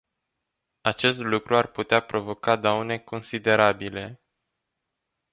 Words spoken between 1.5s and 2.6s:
ar putea provoca